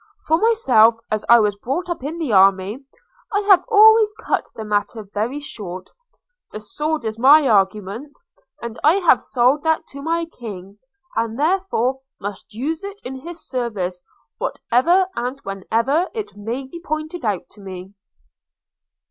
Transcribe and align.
For 0.25 0.39
myself, 0.39 0.97
as 1.11 1.23
I 1.29 1.39
was 1.39 1.55
brought 1.55 1.87
up 1.87 2.03
in 2.03 2.17
the 2.17 2.33
army, 2.33 2.83
I 3.31 3.41
have 3.41 3.63
always 3.69 4.11
cut 4.13 4.47
the 4.55 4.65
matter 4.65 5.03
very 5.03 5.39
short– 5.39 5.91
the 6.51 6.59
sword 6.59 7.05
is 7.05 7.19
my 7.19 7.47
argument; 7.47 8.17
and 8.63 8.79
I 8.83 8.95
have 8.95 9.21
sold 9.21 9.61
that 9.61 9.85
to 9.89 10.01
my 10.01 10.25
King, 10.25 10.79
and 11.15 11.37
therefore 11.39 11.99
must 12.19 12.51
use 12.51 12.83
it 12.83 12.99
in 13.03 13.15
his 13.17 13.47
service, 13.47 14.01
whatever 14.39 15.05
and 15.15 15.39
wherever 15.41 16.07
it 16.15 16.35
may 16.35 16.65
be 16.65 16.79
pointed 16.83 17.23
out 17.23 17.47
to 17.51 17.61
me.' 17.61 17.93